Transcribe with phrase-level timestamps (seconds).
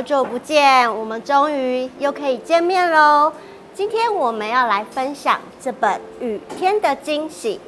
[0.00, 3.30] 好久不见，我们终于又可以见面喽。
[3.74, 7.60] 今天我们要来分享这本《雨天的惊喜》。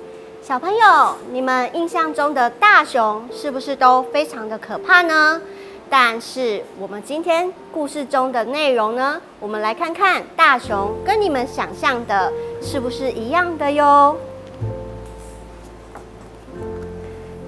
[0.49, 5.43] 小朋友，你们印象中的大熊是不是都非常的可怕呢？
[5.91, 14.17] 但是我们今天故事中的内容呢，我们来看看大熊跟你们想象的是不是一样的哟。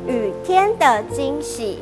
[0.07, 1.79] 雨天的惊喜，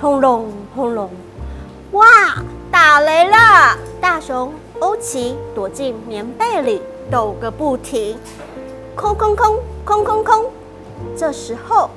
[0.00, 1.10] 轰隆轰隆，
[1.92, 2.06] 哇，
[2.70, 3.76] 打雷了！
[4.00, 8.18] 大熊欧奇躲进棉被里，抖个不停。
[8.94, 10.44] 空空空空空空，
[11.16, 11.88] 这时候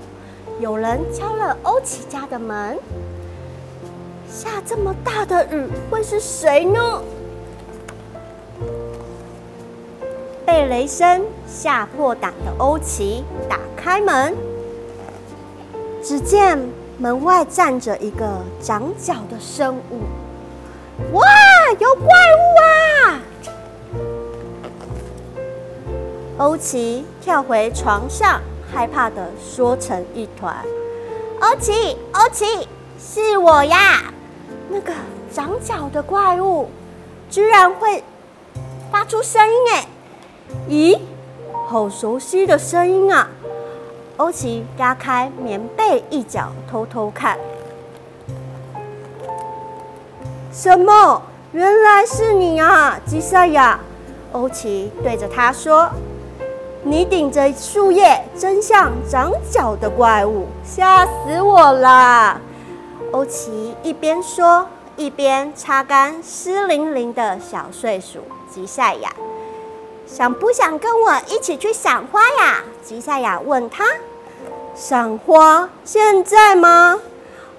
[0.60, 2.80] 有人敲了欧奇家的门。
[4.30, 7.02] 下这么大的雨，会是谁呢？
[10.46, 14.36] 被雷声吓破胆的欧奇打开门，
[16.02, 16.58] 只见
[17.00, 18.28] 门外站着一个
[18.62, 20.02] 长脚的生物。
[21.14, 21.24] 哇，
[21.80, 23.22] 有怪物啊！
[26.40, 28.42] 欧奇跳回床上，
[28.74, 30.54] 害怕的缩成一团。
[31.40, 32.68] 欧奇，欧奇，
[33.00, 34.14] 是我呀！
[34.68, 34.92] 那个
[35.32, 36.70] 长脚的怪物
[37.30, 38.04] 居然会
[38.92, 39.88] 发出声音哎！
[40.68, 41.00] 咦，
[41.70, 43.30] 好熟悉的声音啊！
[44.20, 47.38] 欧奇拉开棉被一角，偷偷看。
[50.52, 51.22] 什么？
[51.54, 53.80] 原来是你啊，吉赛亚！
[54.34, 55.90] 欧奇对着他说
[56.84, 62.42] ：“你顶着树叶，真像长脚的怪物，吓死我了！”
[63.14, 68.20] 欧奇一边说，一边擦干湿淋淋的小睡鼠
[68.54, 69.10] 吉赛亚。
[70.06, 72.64] 想不想跟我一起去赏花呀？
[72.84, 73.86] 吉赛亚问他。
[74.76, 75.70] 赏花？
[75.84, 77.00] 现在吗？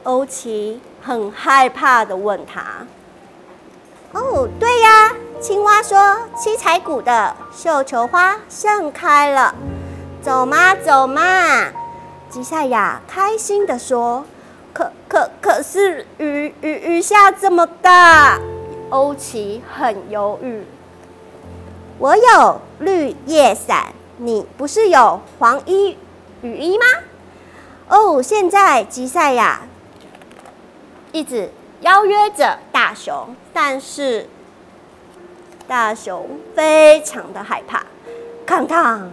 [0.05, 2.63] 欧奇很害怕的问他。
[4.13, 9.55] 哦，对呀，青蛙说七彩谷的绣球花盛开了，
[10.23, 11.23] 走嘛走嘛。
[12.29, 14.25] 吉赛亚开心的说。
[14.73, 18.39] 可可可是雨雨雨下这么大，
[18.91, 20.65] 欧奇很犹豫。
[21.99, 25.99] 我有绿叶伞，你不是有黄衣
[26.43, 26.85] 雨衣吗？
[27.89, 29.63] 哦，现在吉赛亚
[31.13, 34.29] 一直邀约着大熊，但是
[35.67, 37.85] 大熊非常的害怕。
[38.47, 39.11] 看看，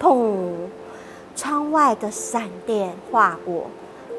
[0.00, 0.68] 砰！
[1.34, 3.70] 窗外的闪电划过，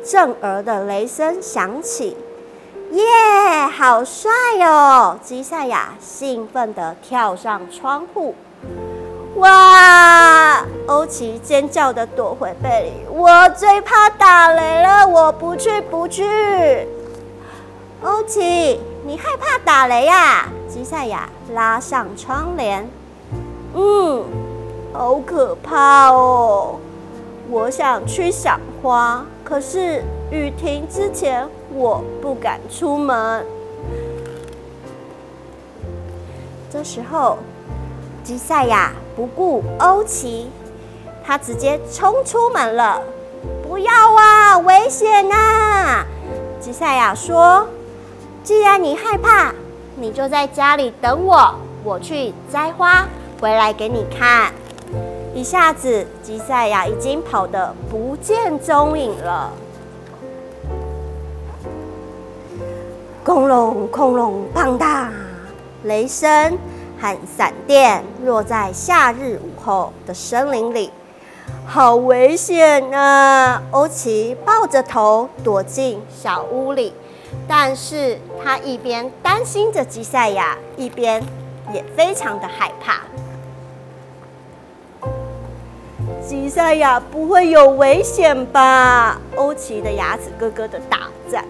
[0.05, 2.17] 震耳的雷声响起。
[2.91, 3.03] 耶，
[3.67, 4.31] 好帅
[4.65, 5.17] 哦！
[5.23, 8.35] 吉赛亚兴奋地跳上窗户。
[9.43, 10.65] 哇！
[10.87, 12.93] 欧奇尖叫地躲回被里。
[13.09, 16.87] 我最怕打雷了，我不去，不去。
[18.01, 20.47] 欧奇，你害怕打雷呀？
[20.69, 22.89] 吉赛亚拉上窗帘。
[23.73, 24.23] 嗯，
[24.93, 26.79] 好可怕哦！
[27.49, 31.45] 我想去赏花，可是雨停之前。
[31.75, 33.45] 我不敢出门。
[36.71, 37.39] 这时候，
[38.23, 40.49] 吉赛亚不顾欧奇，
[41.25, 43.01] 他直接冲出门了。
[43.67, 46.05] 不要啊，危险啊！
[46.59, 47.67] 吉赛亚说
[48.43, 49.53] ：“既然你害怕，
[49.95, 53.07] 你就在家里等我，我去摘花
[53.41, 54.51] 回来给你看。”
[55.35, 59.51] 一下子，吉赛亚已经跑得不见踪影了。
[63.23, 65.11] 空隆空隆，砰哒！
[65.83, 66.57] 雷声
[67.03, 70.89] 和闪电落在夏日午后的森林里，
[71.65, 73.61] 好危险啊！
[73.71, 76.93] 欧奇抱着头躲进小屋里，
[77.45, 81.21] 但是他一边担心着吉赛亚，一边
[81.73, 83.01] 也非常的害怕。
[86.25, 89.19] 吉赛亚不会有危险吧？
[89.35, 91.43] 欧奇的牙齿咯咯的打颤。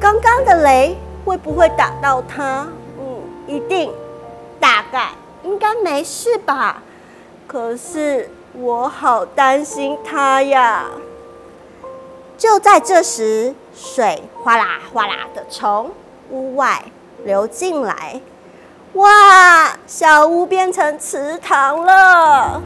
[0.00, 2.66] 刚刚的雷会不会打到他？
[2.98, 3.92] 嗯，一定，
[4.64, 5.10] 大概
[5.42, 6.82] 应该没事吧。
[7.46, 10.86] 可是我好担心他呀。
[12.38, 15.90] 就在这时，水哗啦哗啦的从
[16.30, 16.82] 屋外
[17.24, 18.22] 流进来，
[18.94, 22.62] 哇，小屋变成池塘了。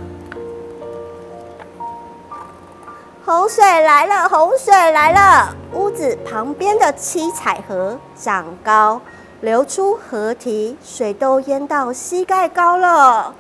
[3.24, 4.28] 洪水来了！
[4.28, 5.52] 洪水来了！
[5.72, 9.00] 屋子旁边的七彩河涨高，
[9.40, 13.34] 流出河堤，水都淹到膝盖高了。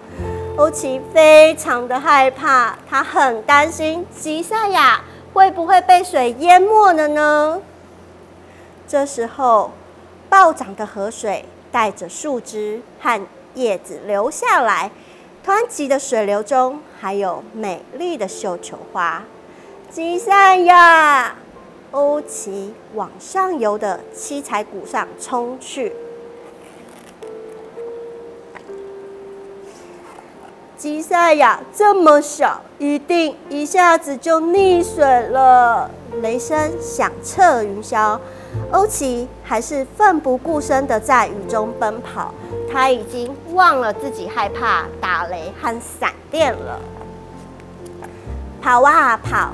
[0.56, 5.00] 欧奇非常的害怕，他很担心吉赛亚
[5.32, 7.60] 会不会被水淹没了呢？
[8.86, 9.72] 这时候，
[10.28, 13.20] 暴涨的河水带着树枝和
[13.54, 14.92] 叶子流下来，
[15.44, 19.24] 湍急的水流中还有美丽的绣球花。
[19.90, 21.34] 吉赛亚，
[21.90, 25.92] 欧奇往上游的七彩谷上冲去。
[30.76, 35.90] 吉赛亚这么小，一定一下子就溺水了。
[36.22, 38.18] 雷声响彻云霄。
[38.70, 42.32] 欧奇还是奋不顾身的在雨中奔跑，
[42.72, 46.80] 他已经忘了自己害怕打雷和闪电了。
[48.62, 49.52] 跑啊跑，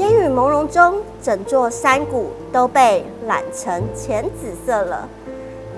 [0.00, 5.06] 烟雨朦胧中，整座山谷都被染成浅紫色了。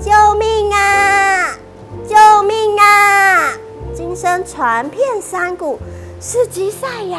[0.01, 1.59] 救命啊！
[2.07, 3.51] 救命啊！
[3.93, 5.77] 惊声传遍山谷，
[6.21, 7.19] 是吉赛亚！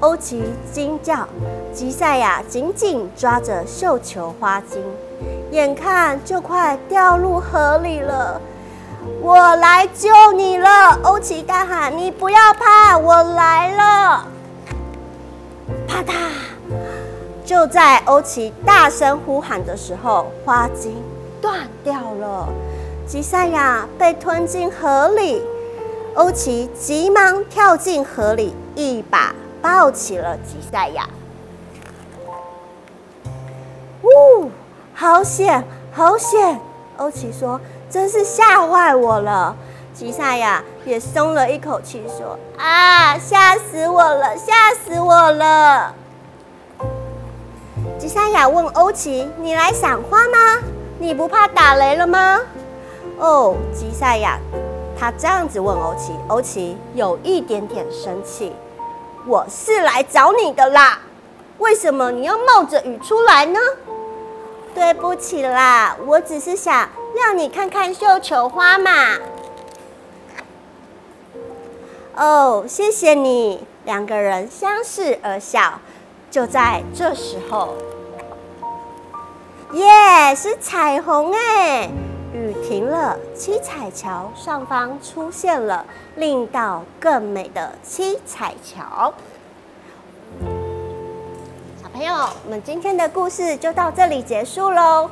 [0.00, 1.28] 欧奇惊叫，
[1.72, 4.82] 吉赛亚紧紧抓着绣球花茎，
[5.52, 8.40] 眼看就快掉入河里了。
[9.20, 14.26] 我来救你了，欧奇大喊：“你不要怕，我来了！”
[15.92, 16.14] 啪嗒！
[17.44, 20.96] 就在欧奇大声呼喊的时候，花茎
[21.38, 22.48] 断掉了，
[23.06, 25.42] 吉赛亚被吞进河里。
[26.14, 29.34] 欧奇急忙跳进河里，一把。
[29.60, 31.08] 抱起了吉赛亚，
[34.02, 34.50] 呜，
[34.92, 35.62] 好险，
[35.92, 36.58] 好险！
[36.96, 39.54] 欧奇说：“真是吓坏我了。”
[39.94, 45.94] 吉赛亚也松了一口气，说：“啊，吓死我了，吓死我了！”
[48.00, 50.62] 吉赛亚问欧奇：“你来赏花吗？
[50.98, 52.40] 你不怕打雷了吗？”
[53.20, 54.38] 哦，吉赛亚
[54.98, 58.52] 他这样子问欧奇，欧奇有一点点生气。
[59.26, 61.00] 我是来找你的啦，
[61.58, 63.60] 为什么你要冒着雨出来呢？
[64.74, 68.90] 对不起啦，我只是想让你看看绣球花嘛。
[72.16, 73.66] 哦，谢谢你。
[73.84, 75.80] 两个人相视而笑。
[76.30, 77.74] 就在这时候，
[79.72, 81.90] 耶，是彩虹哎！
[82.32, 85.84] 雨停了，七彩桥上方出现了
[86.16, 89.12] 另一道更美的七彩桥。
[91.82, 92.14] 小朋友，
[92.46, 95.10] 我们今天的故事就到这里结束喽。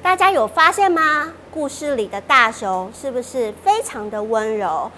[0.00, 1.32] 大家有发现吗？
[1.50, 4.88] 故事里的大熊是不是非常的温柔？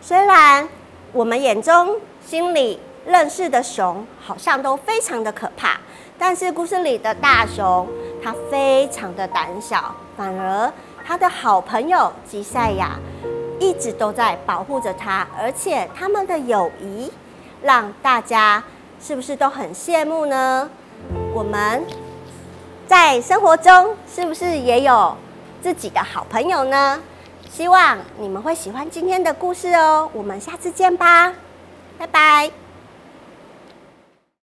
[0.00, 0.66] 虽然
[1.12, 5.80] 我们眼中、心里认识的熊好像都非常的可怕，
[6.18, 7.88] 但是故事里的大熊
[8.22, 10.72] 它非常的胆小，反而。
[11.06, 12.98] 他的好朋友吉赛亚
[13.58, 17.10] 一直都在保护着他，而且他们的友谊
[17.62, 18.62] 让大家
[19.00, 20.68] 是不是都很羡慕呢？
[21.32, 21.82] 我们
[22.86, 25.16] 在生活中是不是也有
[25.62, 27.00] 自己的好朋友呢？
[27.50, 31.32] 希望你们会喜欢今天的故事哦，我们下次见吧，
[31.98, 32.67] 拜拜。